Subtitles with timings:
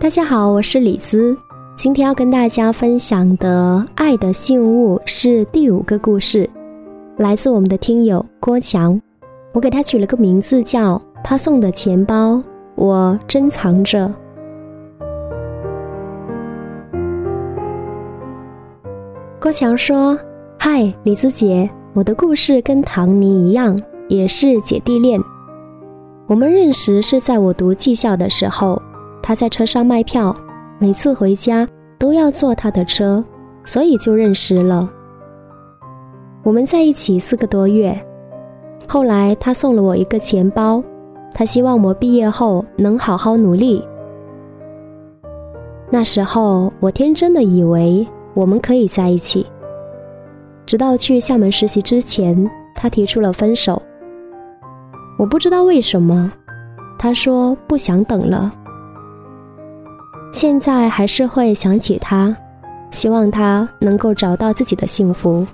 [0.00, 1.36] 大家好，我是李兹。
[1.76, 6.48] 今天要跟大家分享的《爱的信物》是第五个故事，
[7.18, 8.98] 来自我们的听友郭强。
[9.52, 12.40] 我给他取了个名字叫“他送的钱包，
[12.76, 14.08] 我珍藏着”。
[19.38, 20.18] 郭强说
[20.58, 25.22] ：“嗨，李子姐，我的故事跟唐尼一样，也是姐弟恋。
[26.26, 28.80] 我们认识是在我读技校的时候。”
[29.22, 30.34] 他在车上卖票，
[30.78, 33.22] 每次回家都要坐他的车，
[33.64, 34.88] 所以就认识了。
[36.42, 37.94] 我们在一起四个多月，
[38.88, 40.82] 后来他送了我一个钱包，
[41.34, 43.86] 他希望我毕业后能好好努力。
[45.90, 49.46] 那时候我天真的以为我们可以在一起，
[50.64, 53.80] 直到去厦门实习之前，他提出了分手。
[55.18, 56.32] 我不知道为什么，
[56.98, 58.54] 他说不想等了。
[60.32, 62.34] 现在还是会想起他，
[62.90, 65.46] 希望他能够找到自己的幸福。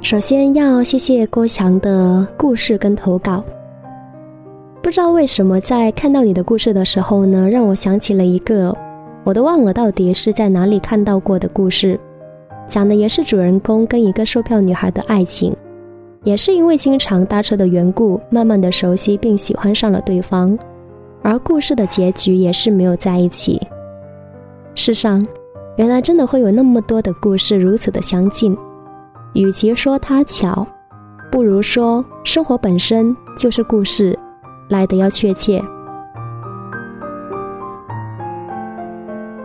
[0.00, 3.42] 首先要谢谢郭强的故事跟投稿。
[4.82, 8.76] 不知道为什么，在看到你的故事的时候呢，让我想起了一个，
[9.24, 11.98] 我都忘了到底是在哪里看到过的故事，
[12.68, 15.56] 讲的也是主人公跟一个售票女孩的爱情。
[16.24, 20.56] 也是因为经常搭车的缘故，慢慢的熟悉并喜欢上了对方，
[21.20, 23.60] 而故事的结局也是没有在一起。
[24.74, 25.20] 世上，
[25.76, 28.56] 原来真的会有那么多的故事如此的相近，
[29.34, 30.66] 与其说它巧，
[31.30, 34.16] 不如说生活本身就是故事，
[34.68, 35.60] 来的要确切。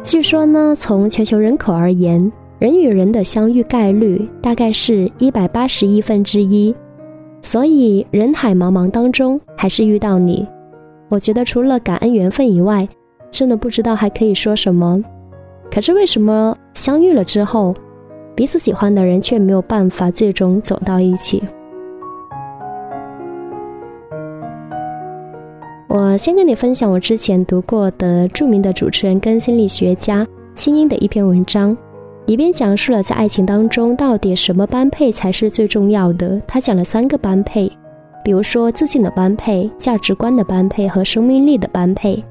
[0.03, 2.31] 据说呢，从全球人口而言。
[2.59, 6.75] 人与人的相遇概率大概是一百八十亿分之一，
[7.43, 10.47] 所以人海茫茫当中还是遇到你，
[11.07, 12.89] 我觉得除了感恩缘分以外，
[13.29, 14.99] 真的不知道还可以说什么。
[15.69, 17.75] 可是为什么相遇了之后，
[18.33, 21.43] 彼此喜欢的人却没有办法最终走到一起？
[25.87, 30.25] 我先跟你分享我之前读过的著名的主持人跟心理学家
[30.55, 31.77] 清音的一篇文章。
[32.27, 36.39] 里边讲述了在爱情当中到底什么般配才是最重要的。
[36.45, 37.71] 他讲了三个般配，
[38.21, 42.21] 比如说自信的般配、价值观的般配和生命力的般配。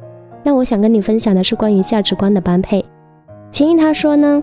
[0.43, 2.85] 那我想跟你分享的是关于价值观的般配。
[3.51, 4.43] 秦毅他说呢，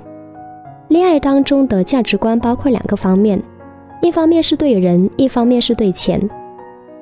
[0.87, 3.39] 恋爱当中的价值观包括两个方面，
[4.01, 6.19] 一方面是对人，一方面是对钱。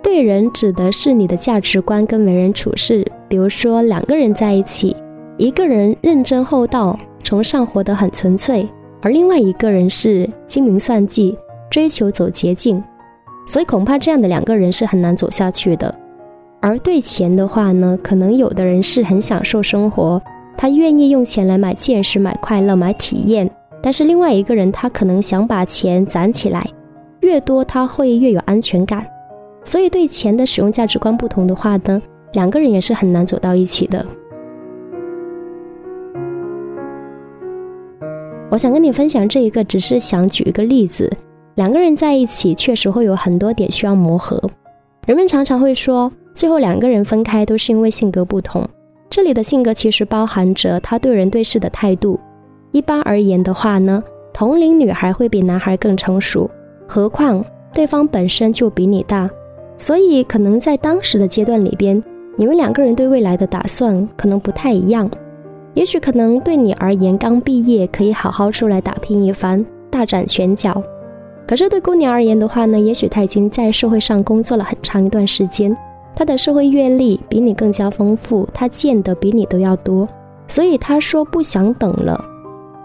[0.04, 4.94] 对人指的是你的价值观跟为人处事，比如说两个人在一起，
[5.38, 7.00] 一个人认真厚道。
[7.22, 8.68] 崇尚活得很纯粹，
[9.02, 11.38] 而另外一个人是精明算计，
[11.70, 12.84] 追求走捷径，
[13.48, 15.94] 所以恐怕这样的两个人是很难走下去的。
[16.60, 20.22] 而对钱的话呢，可能有的人是很享受生活，
[20.58, 23.48] 他愿意用钱来买见识、买快乐、买体验；
[23.82, 26.64] 但是另外一个人他可能想把钱攒起来，
[27.22, 29.06] 越多他会越有安全感。
[29.64, 32.02] 所以对钱的使用价值观不同的话呢，
[32.34, 34.06] 两个人也是很难走到一起的。
[38.52, 41.10] 我想跟你分享这一个，只是想举一个例子。
[41.56, 44.44] 两个人在一起，确实会有很多点需要磨合。
[45.08, 48.68] 人们常常会说，最后两个人分开都是因为性格不同。
[49.10, 52.20] 这里的性格其实包含着他对人对事的态度。
[52.74, 54.04] 一般而言的话呢，
[54.34, 56.52] 同龄女孩会比男孩更成熟，
[56.86, 57.42] 何况
[57.72, 59.30] 对方本身就比你大，
[59.78, 62.04] 所以可能在当时的阶段里边，
[62.36, 65.10] 你们两个人对未来的打算可能不太一样。
[65.74, 70.84] 也许可能对你而言，刚毕业可以好好出来打拼一番，大展拳脚。
[71.48, 75.76] 可是对姑娘而言的话呢，也许她已经在社会上工作了很长一段时间，
[76.16, 80.08] 她的社会阅历比你更加丰富，她见的比你都要多，
[80.48, 82.20] 所以她说不想等了。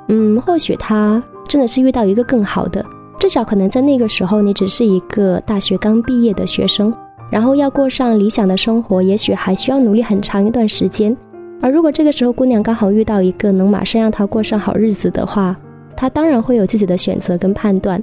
[0.08, 2.84] 嗯，或许她真的是遇到一个更好的，
[3.18, 6.92] 至少可能在那个时候，你只是一个大学刚毕业的学生，
[7.30, 11.16] 然后要过上理想的生活，也许还需要努力很长一段时间。
[11.60, 15.56] 而如果这个时候姑娘刚好遇到一个能马上让她过上好日子的话，
[15.96, 18.02] 她当然会有自己的选择跟判断。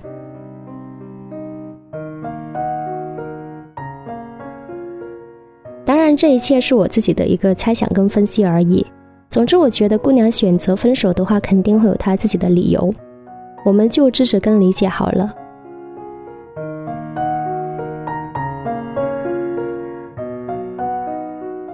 [5.85, 8.85] 当然，这一切是我自己的一个猜想跟分析而已。
[9.29, 12.93] 总之，我觉得姑娘选择分手的话，肯定会有她自己的理由，
[13.65, 15.33] 我们就支持跟理解好了。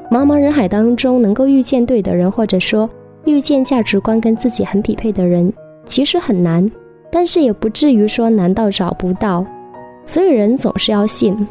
[0.10, 2.90] 茫茫人海当中能够遇见对的人或者说
[3.26, 5.52] 遇见价值观跟自己很匹配的人
[5.86, 6.70] 其实很难
[7.12, 9.46] 但是也不至于说难到找不到
[10.08, 11.48] 所以人总是要信。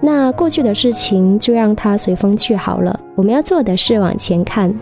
[0.00, 4.74] 那过去的事情就让它随风去好了我们要做的是往前看。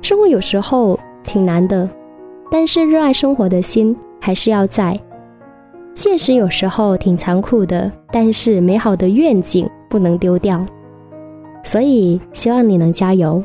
[0.00, 1.88] 生活有时候挺难的
[2.50, 4.98] 但是热爱生活的心还是要在。
[5.94, 10.64] 现实有时候挺残酷的，但是美好的愿景不能丢掉。
[11.62, 13.42] 所以希望你能加油。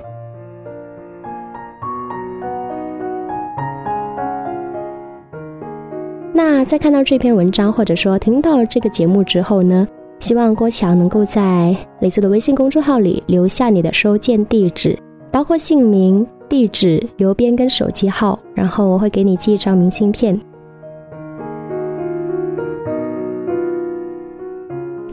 [6.33, 9.87] 那在看到这篇文章，或者说听到这个节目之后呢，
[10.19, 14.97] 希望郭强能够在雷子的微信公众号里留下你的收件地址，
[15.31, 20.39] 包括姓名、地址、邮编跟手机号，然后我会给你寄一张明信片。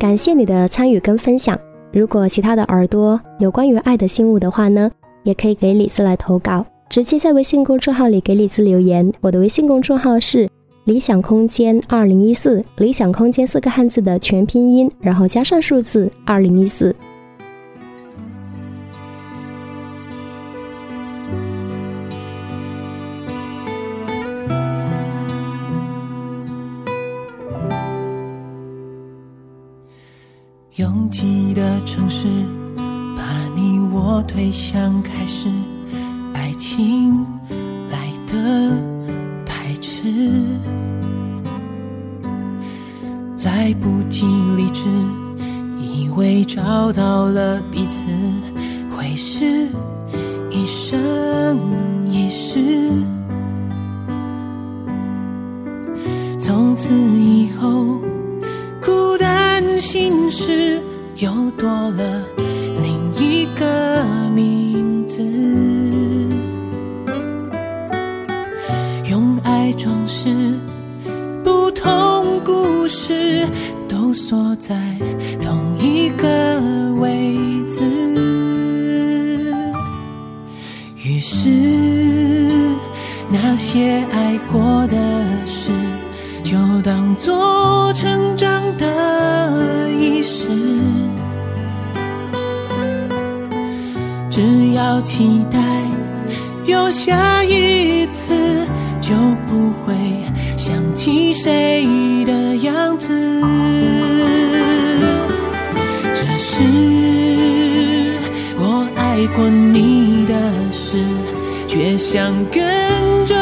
[0.05, 1.59] 感谢你的参与跟分享。
[1.91, 4.91] 如果其他的耳朵有关于爱的信物的话呢，
[5.23, 9.11] 也可以给李子来投稿，直接在微信公众号里给李子留言。
[9.23, 10.47] 我的微信公众号是
[10.85, 16.95] 理想空间二零一四，理想空间四个汉字的全拼音，然后加上数字二零一四。
[30.85, 32.29] 拥挤的城市，
[33.17, 33.23] 把
[33.57, 35.49] 你我推向开始，
[36.35, 37.25] 爱情
[37.91, 38.77] 来得
[39.47, 40.13] 太迟，
[43.43, 44.27] 来不及
[44.59, 44.85] 理智，
[45.81, 48.05] 以为找到了彼此，
[48.95, 49.67] 会是
[50.51, 51.59] 一生
[52.11, 52.93] 一世，
[56.39, 58.04] 从此以后。
[60.37, 60.83] 是
[61.19, 62.25] 又多了
[62.83, 64.05] 另一个
[64.35, 65.23] 名字，
[69.09, 70.35] 用爱装饰
[71.45, 73.47] 不同故事，
[73.89, 74.75] 都锁在
[75.41, 76.61] 同一个
[76.99, 77.37] 位
[77.69, 77.81] 置。
[81.05, 81.49] 于是
[83.31, 84.97] 那些爱过的
[85.47, 85.71] 事，
[86.44, 90.49] 就当作成长的仪式。
[94.31, 95.58] 只要期待
[96.67, 98.35] 有下一次，
[99.00, 99.14] 就
[99.49, 99.94] 不会
[100.58, 101.87] 想起谁
[102.26, 103.08] 的样子。
[106.14, 106.62] 这是
[108.58, 110.35] 我爱过你的
[110.70, 111.02] 事，
[111.67, 112.62] 却想跟
[113.25, 113.35] 着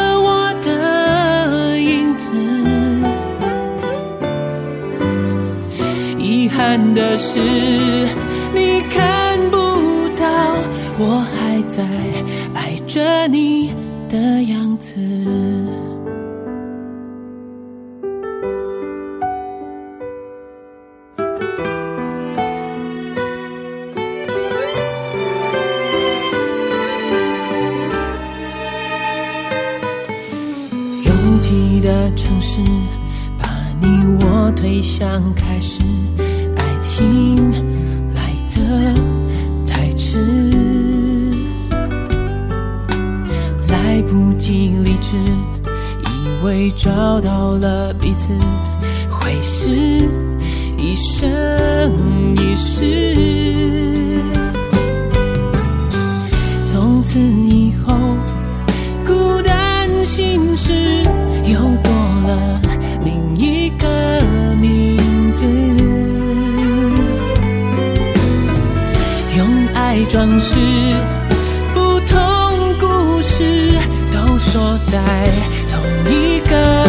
[6.62, 7.40] 憾的是，
[8.54, 9.56] 你看不
[10.16, 10.24] 到。
[10.96, 11.82] 我还在
[12.54, 13.74] 爱着你
[14.08, 15.00] 的样子。
[31.04, 32.60] 拥挤的城市，
[33.36, 33.48] 把
[33.80, 33.88] 你
[34.20, 35.82] 我推向开始，
[36.94, 37.50] 听
[38.14, 38.60] 来得
[39.66, 40.18] 太迟。
[43.68, 48.34] 来不及理智，以为找到了彼此，
[49.08, 49.70] 会是
[50.76, 51.30] 一生
[52.36, 54.20] 一世。
[56.70, 57.94] 从此以后，
[59.06, 61.02] 孤单心事
[61.44, 61.90] 又多
[62.26, 62.60] 了
[63.02, 63.86] 另一个
[64.60, 64.98] 名
[65.34, 65.46] 字，
[70.12, 70.58] 装饰
[71.72, 72.18] 不同
[72.78, 73.42] 故事
[74.12, 75.02] 都说在
[75.70, 76.81] 同一个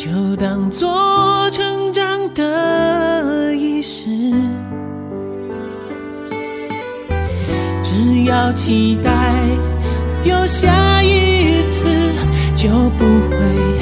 [0.00, 4.08] 就当做成长的仪式。
[7.84, 9.10] 只要期待
[10.24, 11.86] 有下一次
[12.56, 13.79] 就不会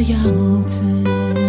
[0.00, 1.39] 的样子。